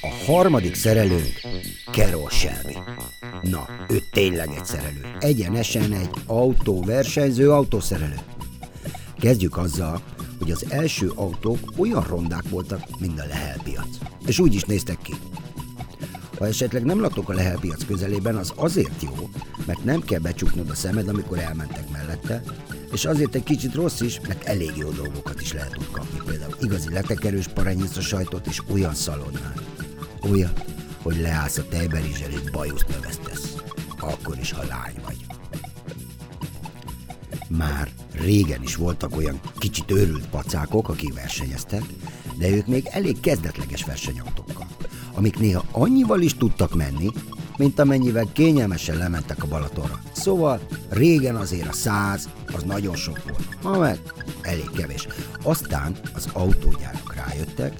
A 0.00 0.32
harmadik 0.32 0.74
szerelőnk 0.74 1.40
Carol 1.90 2.30
Shelby. 2.30 2.76
Na, 3.42 3.68
ő 3.88 4.02
tényleg 4.10 4.48
egy 4.56 4.64
szerelő. 4.64 5.16
Egyenesen 5.18 5.92
egy 5.92 6.10
autóversenyző 6.26 7.50
autószerelő. 7.50 8.18
Kezdjük 9.18 9.56
azzal, 9.56 10.00
hogy 10.38 10.50
az 10.50 10.66
első 10.68 11.12
autók 11.14 11.58
olyan 11.76 12.04
rondák 12.08 12.48
voltak, 12.48 12.80
mint 12.98 13.20
a 13.20 13.26
lehelpiac. 13.28 13.88
És 14.26 14.38
úgy 14.38 14.54
is 14.54 14.64
néztek 14.64 14.98
ki. 15.02 15.14
Ha 16.38 16.46
esetleg 16.46 16.84
nem 16.84 17.00
laktok 17.00 17.28
a 17.28 17.34
lehelpiac 17.34 17.84
közelében, 17.86 18.36
az 18.36 18.52
azért 18.54 19.02
jó, 19.02 19.30
mert 19.66 19.84
nem 19.84 20.00
kell 20.00 20.20
becsuknod 20.20 20.70
a 20.70 20.74
szemed, 20.74 21.08
amikor 21.08 21.38
elmentek 21.38 21.90
mellette, 21.92 22.42
és 22.92 23.04
azért 23.04 23.34
egy 23.34 23.42
kicsit 23.42 23.74
rossz 23.74 24.00
is, 24.00 24.20
mert 24.28 24.44
elég 24.44 24.72
jó 24.76 24.90
dolgokat 24.90 25.40
is 25.40 25.52
lehet 25.52 25.76
ott 25.78 25.90
kapni. 25.90 26.20
Például 26.26 26.56
igazi 26.60 26.92
letekerős 26.92 27.48
paranyisza 27.48 28.00
sajtot 28.00 28.46
és 28.46 28.62
olyan 28.72 28.94
szalonnát. 28.94 29.62
Olyan, 30.30 30.52
hogy 31.02 31.20
leállsz 31.20 31.58
a 31.58 31.68
tejberizsel 31.68 32.30
és 32.30 32.50
bajuszt 32.50 32.88
növesztesz. 32.88 33.54
Akkor 33.98 34.38
is, 34.38 34.52
ha 34.52 34.62
lány 34.68 34.94
vagy. 35.04 35.16
Már 37.48 37.90
régen 38.12 38.62
is 38.62 38.76
voltak 38.76 39.16
olyan 39.16 39.40
kicsit 39.58 39.90
őrült 39.90 40.28
pacákok, 40.28 40.88
akik 40.88 41.14
versenyeztek, 41.14 41.82
de 42.38 42.48
ők 42.48 42.66
még 42.66 42.86
elég 42.90 43.20
kezdetleges 43.20 43.84
versenyautókkal, 43.84 44.66
amik 45.14 45.38
néha 45.38 45.64
annyival 45.70 46.20
is 46.20 46.34
tudtak 46.34 46.74
menni, 46.74 47.10
mint 47.56 47.78
amennyivel 47.78 48.28
kényelmesen 48.32 48.96
lementek 48.96 49.42
a 49.42 49.46
Balatonra. 49.46 50.00
Szóval 50.12 50.60
régen 50.88 51.36
azért 51.36 51.68
a 51.68 51.72
száz, 51.72 52.28
az 52.52 52.62
nagyon 52.62 52.96
sok 52.96 53.22
volt, 53.24 53.62
ma 53.62 53.78
meg 53.78 53.98
elég 54.42 54.70
kevés. 54.70 55.06
Aztán 55.42 55.96
az 56.14 56.28
autógyárak 56.32 57.14
rájöttek, 57.14 57.72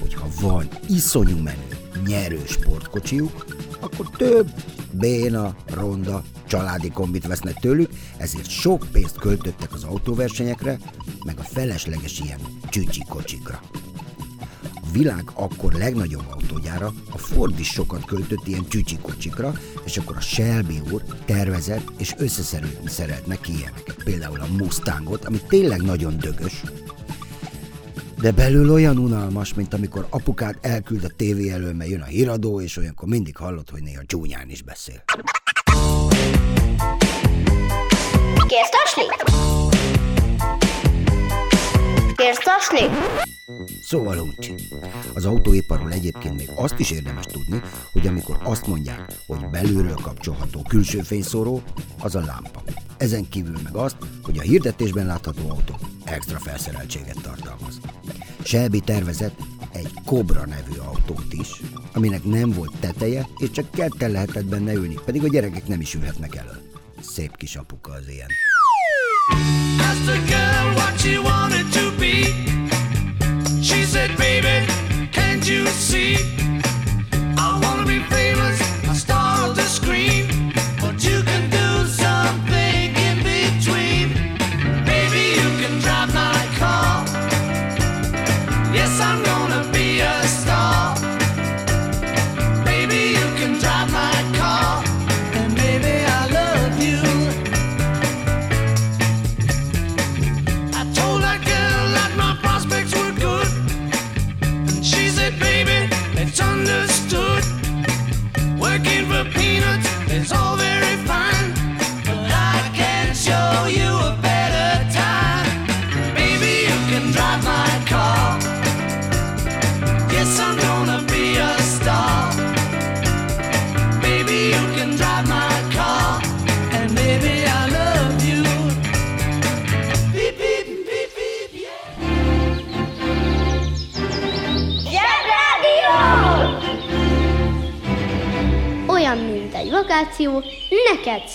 hogy 0.00 0.14
ha 0.14 0.28
van 0.40 0.68
iszonyú 0.88 1.36
menő, 1.36 1.68
nyerő 2.06 2.42
sportkocsiuk, 2.46 3.44
akkor 3.80 4.10
több 4.16 4.50
béna, 4.90 5.56
ronda, 5.66 6.22
családi 6.46 6.90
kombit 6.90 7.26
vesznek 7.26 7.54
tőlük, 7.60 7.90
ezért 8.16 8.48
sok 8.48 8.86
pénzt 8.92 9.18
költöttek 9.18 9.72
az 9.72 9.84
autóversenyekre, 9.84 10.78
meg 11.24 11.38
a 11.38 11.42
felesleges 11.42 12.20
ilyen 12.20 12.40
csücsi 12.68 13.04
kocsikra. 13.08 13.60
Világ 14.94 15.24
akkor 15.34 15.72
legnagyobb 15.72 16.24
autógyára, 16.30 16.92
a 17.10 17.18
Ford 17.18 17.58
is 17.58 17.68
sokat 17.68 18.04
költött 18.04 18.46
ilyen 18.46 18.68
csücsi 18.68 18.98
kocsikra, 19.02 19.52
és 19.84 19.96
akkor 19.96 20.16
a 20.16 20.20
Shelby 20.20 20.80
úr 20.90 21.02
tervezett 21.24 21.90
és 21.98 22.14
összeszerelt 22.18 23.26
neki 23.26 23.52
ilyeneket. 23.52 24.02
Például 24.04 24.40
a 24.40 24.46
Mustangot, 24.46 25.24
ami 25.24 25.40
tényleg 25.48 25.82
nagyon 25.82 26.18
dögös, 26.18 26.62
de 28.20 28.32
belül 28.32 28.72
olyan 28.72 28.98
unalmas, 28.98 29.54
mint 29.54 29.74
amikor 29.74 30.06
apukád 30.10 30.58
elküld 30.60 31.04
a 31.04 31.10
tévé 31.16 31.50
elől, 31.50 31.72
mert 31.72 31.90
jön 31.90 32.00
a 32.00 32.04
híradó, 32.04 32.60
és 32.60 32.76
olyankor 32.76 33.08
mindig 33.08 33.36
hallod, 33.36 33.70
hogy 33.70 33.82
néha 33.82 34.02
csúnyán 34.06 34.50
is 34.50 34.62
beszél. 34.62 35.02
Kérsz 42.16 42.38
tasni? 42.38 42.84
Szóval 43.86 44.18
úgy. 44.18 44.54
Az 45.14 45.24
autóiparról 45.24 45.92
egyébként 45.92 46.36
még 46.36 46.50
azt 46.54 46.78
is 46.78 46.90
érdemes 46.90 47.24
tudni, 47.24 47.62
hogy 47.92 48.06
amikor 48.06 48.38
azt 48.42 48.66
mondják, 48.66 49.12
hogy 49.26 49.50
belülről 49.50 49.94
kapcsolható 50.02 50.62
külső 50.68 51.00
fényszóró, 51.00 51.62
az 51.98 52.14
a 52.14 52.20
lámpa. 52.20 52.62
Ezen 52.96 53.28
kívül 53.28 53.58
meg 53.62 53.74
azt, 53.76 53.96
hogy 54.22 54.38
a 54.38 54.42
hirdetésben 54.42 55.06
látható 55.06 55.48
autó 55.48 55.74
extra 56.04 56.38
felszereltséget 56.38 57.20
tartalmaz. 57.22 57.80
Shelby 58.42 58.80
tervezett 58.80 59.38
egy 59.72 59.92
Cobra 60.04 60.46
nevű 60.46 60.78
autót 60.78 61.32
is, 61.32 61.48
aminek 61.92 62.24
nem 62.24 62.50
volt 62.50 62.72
teteje, 62.80 63.28
és 63.38 63.50
csak 63.50 63.70
ketten 63.70 64.10
lehetett 64.10 64.44
benne 64.44 64.72
ülni, 64.72 64.98
pedig 65.04 65.24
a 65.24 65.28
gyerekek 65.28 65.66
nem 65.66 65.80
is 65.80 65.94
ülhetnek 65.94 66.34
elő. 66.34 66.60
Szép 67.00 67.36
kis 67.36 67.56
apuka 67.56 67.92
az 67.92 68.08
ilyen. 68.08 68.28
Asked 69.78 70.04
the 70.04 70.18
girl 70.26 70.74
what 70.74 70.98
she 71.00 71.20
wanted 71.20 71.68
to 71.70 71.98
be. 71.98 72.53
You 76.14 76.43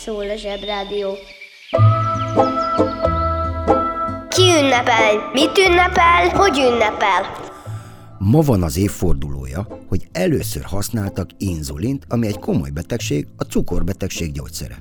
szól 0.03 0.29
a 0.29 0.35
Zsebrádió. 0.35 1.13
Ki 4.29 4.41
ünnepel? 4.41 5.29
Mit 5.33 5.57
ünnepel? 5.57 6.29
Hogy 6.29 6.57
ünnepel? 6.57 7.47
Ma 8.17 8.41
van 8.41 8.63
az 8.63 8.77
évfordulója, 8.77 9.67
hogy 9.87 10.07
először 10.11 10.63
használtak 10.63 11.29
inzulint, 11.37 12.05
ami 12.07 12.27
egy 12.27 12.39
komoly 12.39 12.69
betegség, 12.69 13.27
a 13.37 13.43
cukorbetegség 13.43 14.31
gyógyszere. 14.31 14.77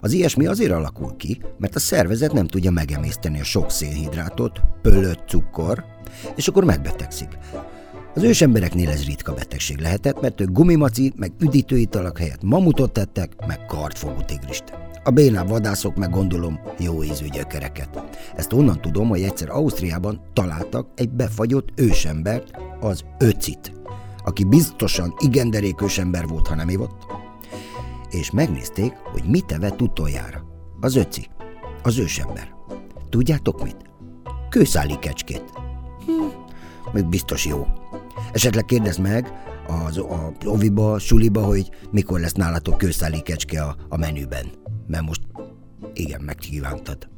Az 0.00 0.12
ilyesmi 0.12 0.46
azért 0.46 0.72
alakul 0.72 1.16
ki, 1.16 1.40
mert 1.58 1.74
a 1.74 1.78
szervezet 1.78 2.32
nem 2.32 2.46
tudja 2.46 2.70
megemészteni 2.70 3.40
a 3.40 3.44
sok 3.44 3.70
szénhidrátot, 3.70 4.60
pölött 4.82 5.28
cukor, 5.28 5.84
és 6.36 6.48
akkor 6.48 6.64
megbetegszik. 6.64 7.38
Az 8.14 8.22
ősembereknél 8.22 8.88
ez 8.88 9.04
ritka 9.04 9.34
betegség 9.34 9.78
lehetett, 9.78 10.20
mert 10.20 10.40
ők 10.40 10.50
gumimaci, 10.50 11.12
meg 11.16 11.32
üdítőitalak 11.38 12.18
helyett 12.18 12.42
mamutot 12.42 12.92
tettek, 12.92 13.46
meg 13.46 13.66
kartfogú 13.66 14.20
tigrist. 14.20 14.64
A 15.04 15.10
bénább 15.10 15.48
vadászok 15.48 15.96
meg 15.96 16.10
gondolom 16.10 16.60
jó 16.78 17.02
ízű 17.02 17.26
gyökereket. 17.26 18.02
Ezt 18.36 18.52
onnan 18.52 18.80
tudom, 18.80 19.08
hogy 19.08 19.22
egyszer 19.22 19.50
Ausztriában 19.50 20.20
találtak 20.32 20.88
egy 20.94 21.10
befagyott 21.10 21.68
ősembert, 21.74 22.50
az 22.80 23.04
öcit, 23.18 23.72
aki 24.24 24.44
biztosan 24.44 25.14
igen 25.18 25.50
derék 25.50 25.82
ősember 25.82 26.26
volt, 26.26 26.46
ha 26.46 26.54
nem 26.54 26.68
ivott. 26.68 27.06
és 28.10 28.30
megnézték, 28.30 28.92
hogy 28.92 29.22
mit 29.26 29.52
evett 29.52 29.82
utoljára. 29.82 30.44
Az 30.80 30.96
öci, 30.96 31.26
az 31.82 31.98
ősember. 31.98 32.54
Tudjátok 33.08 33.62
mit? 33.62 33.76
Kőszáli 34.48 34.98
kecskét. 34.98 35.44
Hm, 36.06 36.12
még 36.92 37.04
biztos 37.04 37.46
jó. 37.46 37.66
Esetleg 38.32 38.64
kérdezd 38.64 39.00
meg 39.00 39.32
az, 39.86 39.98
a 39.98 40.32
oviba, 40.44 40.98
suliba, 40.98 41.44
hogy 41.44 41.70
mikor 41.90 42.20
lesz 42.20 42.32
nálatok 42.32 42.78
kőszáli 42.78 43.22
kecske 43.22 43.62
a, 43.62 43.76
a 43.88 43.96
menüben. 43.96 44.46
Mert 44.86 45.04
most 45.04 45.20
igen, 45.94 46.20
megkívántad. 46.20 47.08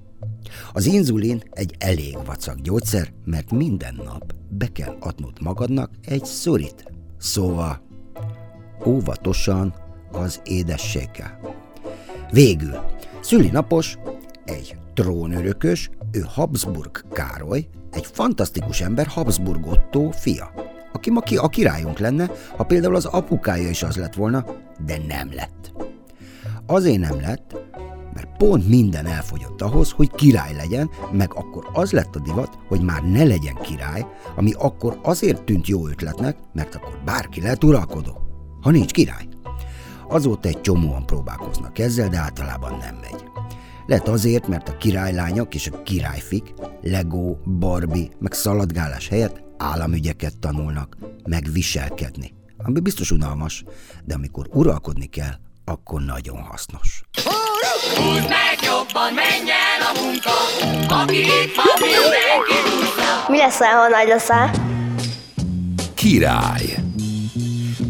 Az 0.73 0.87
inzulin 0.87 1.43
egy 1.51 1.75
elég 1.79 2.17
vacak 2.25 2.61
gyógyszer, 2.61 3.13
mert 3.25 3.51
minden 3.51 4.01
nap 4.05 4.35
be 4.49 4.67
kell 4.67 4.97
adnod 5.01 5.43
magadnak 5.43 5.91
egy 6.03 6.25
szurit. 6.25 6.93
Szóval 7.19 7.83
óvatosan 8.87 9.75
az 10.13 10.41
édességgel. 10.45 11.39
Végül, 12.31 12.79
szülinapos, 13.21 13.99
egy 14.45 14.77
trónörökös, 14.95 15.91
ő 16.13 16.25
Habsburg 16.29 17.05
Károly, 17.13 17.69
egy 17.91 18.07
fantasztikus 18.07 18.81
ember 18.81 19.07
Habsburg 19.07 19.67
Otto 19.67 20.11
fia, 20.11 20.53
aki 20.95 21.11
ma 21.11 21.21
ki 21.21 21.37
a 21.37 21.49
királyunk 21.49 21.99
lenne, 21.99 22.31
ha 22.57 22.65
például 22.65 22.95
az 22.95 23.05
apukája 23.05 23.69
is 23.69 23.83
az 23.83 23.97
lett 23.97 24.15
volna, 24.15 24.45
de 24.87 24.97
nem 25.09 25.33
lett. 25.33 25.73
Azért 26.67 26.99
nem 26.99 27.21
lett, 27.21 27.57
mert 28.15 28.37
pont 28.37 28.69
minden 28.69 29.07
elfogyott 29.07 29.63
ahhoz, 29.63 29.91
hogy 29.91 30.11
király 30.11 30.55
legyen, 30.55 30.91
meg 31.13 31.35
akkor 31.35 31.69
az 31.73 31.93
lett 31.93 32.15
a 32.17 32.21
divat, 32.21 32.59
hogy 32.69 32.81
már 32.81 33.03
ne 33.03 33.25
legyen 33.25 33.55
király, 33.63 34.07
ami 34.37 34.53
akkor 34.53 34.99
azért 35.03 35.43
tűnt 35.43 35.67
jó 35.67 35.89
ötletnek, 35.89 36.37
mert 36.53 36.75
akkor 36.75 36.99
bárki 37.05 37.41
lehet 37.41 37.65
uralkodó, 37.65 38.19
ha 38.61 38.71
nincs 38.71 38.93
király. 38.93 39.29
Azóta 40.09 40.49
egy 40.49 40.61
csomóan 40.61 41.07
próbálkoznak 41.07 41.79
ezzel, 41.79 42.09
de 42.09 42.19
általában 42.19 42.79
nem 42.79 42.95
megy. 43.01 43.25
Lehet 43.87 44.09
azért, 44.09 44.49
mert 44.49 44.69
a 44.69 44.77
királylányok 44.77 45.55
és 45.55 45.69
a 45.69 45.83
királyfik 45.83 46.55
Lego, 46.83 47.37
Barbie, 47.59 48.09
meg 48.19 48.33
szaladgálás 48.33 49.09
helyett 49.09 49.44
államügyeket 49.59 50.39
tanulnak, 50.39 50.97
meg 51.25 51.53
viselkedni. 51.53 52.35
Ami 52.57 52.81
biztos 52.81 53.11
unalmas, 53.11 53.65
de 54.05 54.15
amikor 54.15 54.49
uralkodni 54.53 55.07
kell, 55.07 55.35
akkor 55.65 56.03
nagyon 56.03 56.43
hasznos. 56.43 57.03
Húzd 57.97 58.29
meg 58.29 58.59
jobban, 58.63 59.13
menj 59.15 59.51
el 59.51 59.81
a 59.81 60.01
munka, 60.03 60.31
aki 60.95 61.19
itt 61.19 61.55
van, 61.55 61.67
mindenki 61.81 62.55
Mi 63.29 63.37
lesz, 63.37 63.59
ha 63.59 63.89
nagy 63.89 64.09
leszel? 64.09 64.51
Király. 65.95 66.77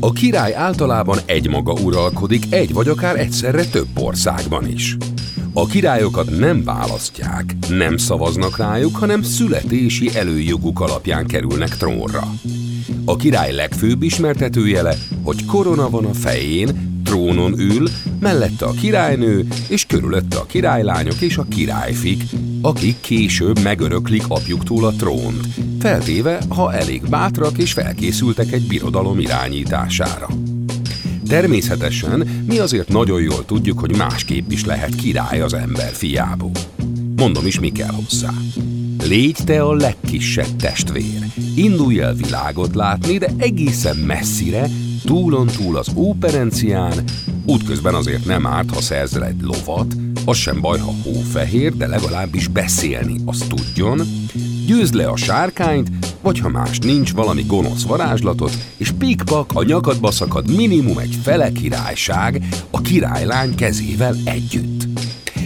A 0.00 0.12
király 0.12 0.54
általában 0.54 1.18
egymaga 1.26 1.72
uralkodik, 1.72 2.52
egy 2.52 2.72
vagy 2.72 2.88
akár 2.88 3.18
egyszerre 3.18 3.64
több 3.64 3.98
országban 3.98 4.66
is. 4.68 4.96
A 5.56 5.66
királyokat 5.66 6.38
nem 6.38 6.64
választják, 6.64 7.54
nem 7.68 7.96
szavaznak 7.96 8.56
rájuk, 8.56 8.96
hanem 8.96 9.22
születési 9.22 10.10
előjoguk 10.14 10.80
alapján 10.80 11.26
kerülnek 11.26 11.76
trónra. 11.76 12.22
A 13.04 13.16
király 13.16 13.52
legfőbb 13.52 14.02
ismertetőjele, 14.02 14.96
hogy 15.22 15.44
korona 15.44 15.90
van 15.90 16.04
a 16.04 16.14
fején, 16.14 17.00
trónon 17.04 17.60
ül, 17.60 17.88
mellette 18.20 18.64
a 18.64 18.70
királynő, 18.70 19.46
és 19.68 19.86
körülötte 19.86 20.36
a 20.36 20.46
királylányok 20.46 21.20
és 21.20 21.36
a 21.36 21.46
királyfik, 21.48 22.22
akik 22.62 23.00
később 23.00 23.62
megöröklik 23.62 24.24
apjuktól 24.28 24.84
a 24.84 24.92
trónt, 24.92 25.46
feltéve, 25.80 26.40
ha 26.48 26.72
elég 26.72 27.08
bátrak 27.08 27.58
és 27.58 27.72
felkészültek 27.72 28.52
egy 28.52 28.66
birodalom 28.66 29.18
irányítására. 29.18 30.28
Természetesen 31.28 32.44
mi 32.46 32.58
azért 32.58 32.88
nagyon 32.88 33.22
jól 33.22 33.44
tudjuk, 33.44 33.78
hogy 33.78 33.96
másképp 33.96 34.50
is 34.50 34.64
lehet 34.64 34.94
király 34.94 35.40
az 35.40 35.54
ember 35.54 35.90
fiából. 35.92 36.50
Mondom 37.16 37.46
is, 37.46 37.60
mi 37.60 37.72
kell 37.72 37.92
hozzá. 37.92 38.30
Légy 39.02 39.38
te 39.44 39.62
a 39.62 39.74
legkisebb 39.74 40.56
testvér. 40.56 41.26
Indulj 41.54 42.00
el 42.00 42.14
világot 42.14 42.74
látni, 42.74 43.18
de 43.18 43.28
egészen 43.36 43.96
messzire, 43.96 44.68
túlon 45.04 45.46
túl 45.46 45.76
az 45.76 45.88
óperencián, 45.94 47.04
útközben 47.46 47.94
azért 47.94 48.24
nem 48.24 48.46
árt, 48.46 48.74
ha 48.74 48.80
szerzel 48.80 49.24
egy 49.24 49.40
lovat, 49.40 49.94
az 50.24 50.36
sem 50.36 50.60
baj, 50.60 50.78
ha 50.78 50.94
hófehér, 51.02 51.76
de 51.76 51.86
legalábbis 51.86 52.48
beszélni 52.48 53.16
azt 53.24 53.48
tudjon, 53.48 54.00
győzd 54.66 54.94
le 54.94 55.08
a 55.08 55.16
sárkányt, 55.16 55.88
vagy 56.20 56.38
ha 56.38 56.48
más 56.48 56.78
nincs, 56.78 57.12
valami 57.12 57.42
gonosz 57.46 57.82
varázslatot, 57.82 58.56
és 58.76 58.90
pikpak 58.90 59.50
a 59.54 59.62
nyakadba 59.62 60.10
szakad 60.10 60.56
minimum 60.56 60.98
egy 60.98 61.18
fele 61.22 61.52
királyság 61.52 62.42
a 62.70 62.80
királylány 62.80 63.54
kezével 63.54 64.14
együtt. 64.24 64.86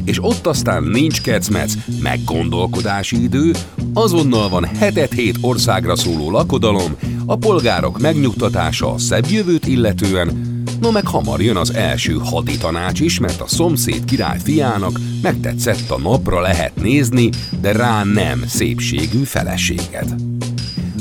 És 0.05 0.25
ott 0.25 0.47
aztán 0.47 0.83
nincs 0.83 1.21
kecmec, 1.21 1.73
meg 2.03 2.25
gondolkodási 2.25 3.23
idő, 3.23 3.55
azonnal 3.93 4.49
van 4.49 4.65
hetet 4.65 5.13
hét 5.13 5.39
országra 5.41 5.97
szóló 5.97 6.31
lakodalom, 6.31 6.97
a 7.27 7.37
polgárok 7.37 8.01
megnyugtatása 8.01 8.93
a 8.93 8.99
szebb 8.99 9.27
jövőt 9.31 9.67
illetően, 9.67 10.48
No 10.81 10.91
meg 10.91 11.07
hamar 11.07 11.41
jön 11.41 11.57
az 11.57 11.75
első 11.75 12.17
haditanács 12.25 13.01
is, 13.01 13.19
mert 13.19 13.41
a 13.41 13.47
szomszéd 13.47 14.05
király 14.05 14.39
fiának 14.45 14.99
megtetszett 15.23 15.91
a 15.91 15.99
napra 15.99 16.41
lehet 16.41 16.77
nézni, 16.77 17.31
de 17.61 17.73
rá 17.73 18.05
nem 18.05 18.45
szépségű 18.47 19.23
feleséged. 19.23 20.15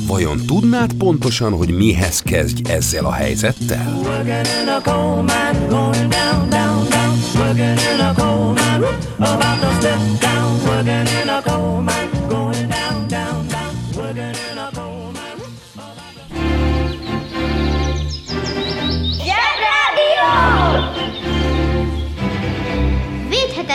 Vajon 0.07 0.37
tudnád 0.45 0.93
pontosan, 0.93 1.51
hogy 1.51 1.69
mihez 1.69 2.21
kezdj 2.21 2.71
ezzel 2.71 3.05
a 3.05 3.11
helyzettel? 3.11 3.99
Zsebrádió! 11.37 12.16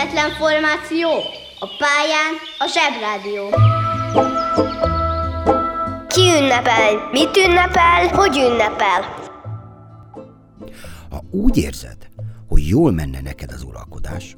Védhetetlen 0.03 0.31
formáció. 0.31 1.09
A 1.59 1.67
pályán 1.77 2.33
a 2.57 2.67
Zsebrádió. 2.73 3.49
Ki 6.07 6.21
ünnepel? 6.21 7.09
Mit 7.11 7.37
ünnepel? 7.37 8.07
Hogy 8.07 8.37
ünnepel? 8.37 9.01
Ha 11.09 11.23
úgy 11.31 11.57
érzed, 11.57 11.97
hogy 12.47 12.67
jól 12.67 12.91
menne 12.91 13.21
neked 13.21 13.51
az 13.51 13.63
uralkodás, 13.63 14.37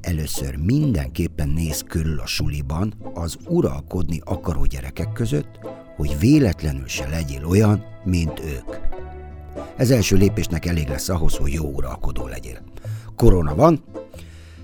először 0.00 0.56
mindenképpen 0.56 1.48
néz 1.48 1.84
körül 1.88 2.20
a 2.20 2.26
suliban 2.26 2.94
az 3.14 3.36
uralkodni 3.48 4.20
akaró 4.24 4.64
gyerekek 4.64 5.12
között, 5.12 5.58
hogy 5.96 6.18
véletlenül 6.18 6.88
se 6.88 7.08
legyél 7.08 7.44
olyan, 7.44 7.84
mint 8.04 8.40
ők. 8.40 8.76
Ez 9.76 9.90
első 9.90 10.16
lépésnek 10.16 10.66
elég 10.66 10.88
lesz 10.88 11.08
ahhoz, 11.08 11.36
hogy 11.36 11.52
jó 11.52 11.64
uralkodó 11.64 12.26
legyél. 12.26 12.58
Korona 13.16 13.54
van, 13.54 13.84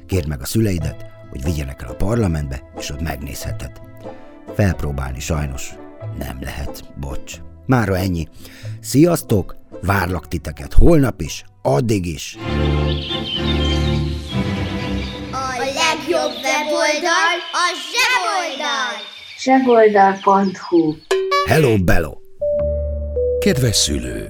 kérd 0.07 0.27
meg 0.27 0.41
a 0.41 0.45
szüleidet, 0.45 1.07
hogy 1.31 1.43
vigyenek 1.43 1.83
el 1.83 1.89
a 1.89 1.95
parlamentbe, 1.95 2.63
és 2.79 2.91
ott 2.91 3.01
megnézheted. 3.01 3.71
Felpróbálni 4.55 5.21
sajnos 5.21 5.75
nem 6.19 6.39
lehet, 6.41 6.85
bocs. 7.01 7.35
Mára 7.67 7.97
ennyi. 7.97 8.29
Sziasztok, 8.81 9.57
várlak 9.83 10.29
titeket 10.29 10.73
holnap 10.73 11.21
is, 11.21 11.45
addig 11.63 12.07
is. 12.07 12.37
A 15.33 15.57
legjobb 15.59 16.35
weboldal 16.43 17.37
a 17.53 17.67
Zseboldal! 17.91 18.95
Zseboldal.hu 19.39 20.95
Hello, 21.47 21.79
Bello! 21.79 22.13
Kedves 23.39 23.77
szülő! 23.77 24.29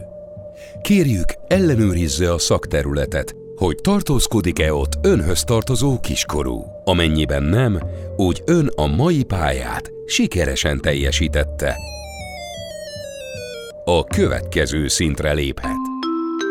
Kérjük, 0.82 1.34
ellenőrizze 1.46 2.32
a 2.32 2.38
szakterületet, 2.38 3.34
hogy 3.56 3.76
tartózkodik-e 3.82 4.72
ott 4.72 4.92
önhöz 5.02 5.44
tartozó 5.44 6.00
kiskorú. 6.00 6.64
Amennyiben 6.84 7.42
nem, 7.42 7.78
úgy 8.16 8.42
ön 8.44 8.70
a 8.74 8.86
mai 8.86 9.22
pályát 9.22 9.90
sikeresen 10.06 10.80
teljesítette. 10.80 11.76
A 13.84 14.04
következő 14.04 14.88
szintre 14.88 15.32
léphet. 15.32 15.76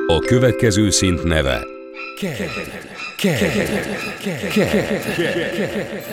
A 0.07 0.19
következő 0.19 0.89
szint 0.89 1.23
neve 1.23 1.65
Ked. 2.19 2.49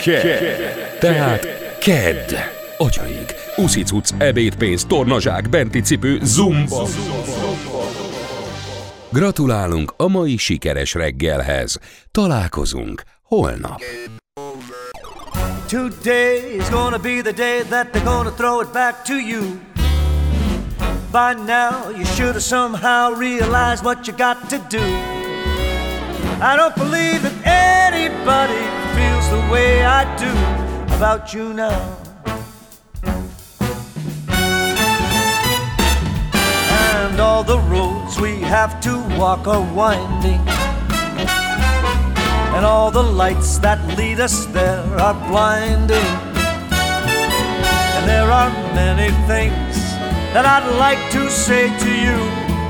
Ked. 0.03 0.99
Tehát 0.99 1.47
Ked. 1.79 2.35
Agyaig. 2.79 3.35
Uszicuc, 3.57 4.11
ebédpénz, 4.19 4.85
tornazsák, 4.85 5.49
benti 5.49 5.81
cipő, 5.81 6.19
zumba. 6.23 6.87
Gratulálunk 9.13 9.95
a 9.97 10.07
mai 10.07 10.37
sikeres 10.37 10.95
reggelhez. 10.95 11.79
Találkozunk 12.11 13.03
holnap. 13.23 13.81
Today 15.67 16.57
is 16.57 16.69
gonna 16.69 16.99
be 16.99 17.21
the 17.23 17.33
day 17.33 17.63
that 17.69 17.93
they're 17.93 18.05
gonna 18.05 18.31
throw 18.31 18.61
it 18.61 18.73
back 18.73 19.05
to 19.05 19.15
you. 19.15 19.43
By 21.11 21.35
now, 21.47 21.91
you 21.97 22.05
should 22.05 22.33
have 22.33 22.43
somehow 22.43 23.19
realized 23.19 23.85
what 23.85 24.07
you 24.07 24.17
got 24.17 24.49
to 24.49 24.59
do. 24.69 24.85
I 26.41 26.57
don't 26.57 26.75
believe 26.75 27.23
that 27.23 27.37
anybody 27.45 28.63
feels 28.95 29.27
the 29.29 29.53
way 29.53 29.85
I 29.85 30.05
do 30.17 30.33
about 30.97 31.35
you 31.35 31.53
now. 31.53 32.12
And 37.13 37.21
all 37.21 37.45
the 37.45 37.59
roads 37.59 38.19
we 38.19 38.41
have 38.41 38.81
to 38.81 38.97
walk 39.19 39.47
are 39.47 39.61
winding. 39.75 40.41
And 42.57 42.65
all 42.65 42.91
the 42.91 43.03
lights 43.03 43.59
that 43.59 43.79
lead 43.99 44.19
us 44.19 44.47
there 44.47 44.81
are 44.99 45.13
blinding. 45.29 46.11
And 47.97 48.09
there 48.09 48.31
are 48.31 48.49
many 48.73 49.11
things 49.29 49.77
that 50.33 50.47
I'd 50.47 50.67
like 50.79 51.13
to 51.13 51.29
say 51.29 51.69
to 51.85 51.91
you. 51.91 52.17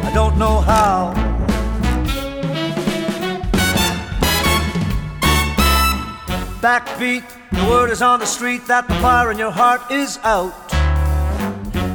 I 0.08 0.10
don't 0.12 0.36
know 0.36 0.58
how. 0.58 1.14
Backbeat, 6.60 7.22
the 7.52 7.70
word 7.70 7.90
is 7.90 8.02
on 8.02 8.18
the 8.18 8.26
street 8.26 8.66
that 8.66 8.88
the 8.88 8.94
fire 8.94 9.30
in 9.30 9.38
your 9.38 9.52
heart 9.52 9.88
is 9.92 10.18
out. 10.24 10.61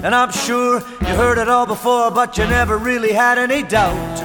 And 0.04 0.14
I'm 0.14 0.32
sure 0.32 0.80
you 1.02 1.14
heard 1.16 1.40
it 1.40 1.50
all 1.50 1.66
before, 1.66 2.12
but 2.12 2.38
you 2.38 2.46
never 2.46 2.78
really 2.78 3.12
had 3.12 3.38
any 3.40 3.64
doubt. 3.64 4.18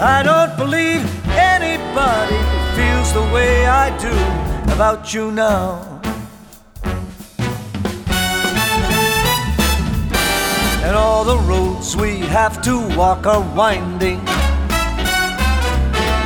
I 0.00 0.22
don't 0.22 0.56
believe 0.56 1.02
anybody 1.26 2.38
feels 2.76 3.12
the 3.12 3.28
way 3.34 3.66
I 3.66 3.90
do 3.98 4.72
about 4.72 5.12
you 5.12 5.32
now. 5.32 6.00
And 10.84 10.96
all 10.96 11.24
the 11.24 11.38
roads 11.38 11.96
we 11.96 12.20
have 12.20 12.62
to 12.62 12.78
walk 12.96 13.26
are 13.26 13.42
winding. 13.56 14.20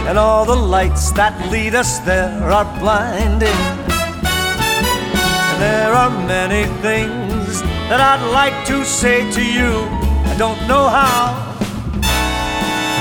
And 0.06 0.18
all 0.18 0.44
the 0.44 0.54
lights 0.54 1.10
that 1.12 1.34
lead 1.50 1.74
us 1.74 2.00
there 2.00 2.50
are 2.52 2.66
blinding. 2.78 3.60
And 5.48 5.62
there 5.62 5.94
are 5.94 6.10
many 6.10 6.66
things 6.82 7.31
that 7.92 8.00
I'd 8.00 8.26
like 8.33 8.64
to 8.68 8.87
say 8.87 9.31
to 9.33 9.42
you. 9.44 9.70
I 10.24 10.35
don't 10.38 10.61
know 10.66 10.88
how. 10.88 11.24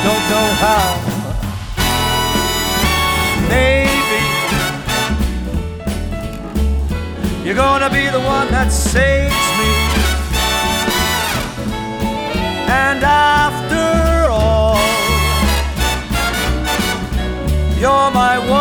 Don't 0.03 0.25
know 0.33 0.47
how. 0.65 0.87
Maybe 3.47 4.21
you're 7.45 7.55
gonna 7.55 7.89
be 7.89 8.05
the 8.17 8.19
one 8.19 8.47
that 8.51 8.69
saves 8.69 9.45
me. 9.59 9.71
And 12.83 13.01
after 13.01 14.29
all, 14.29 14.75
you're 17.79 18.11
my 18.11 18.39
wonder 18.39 18.60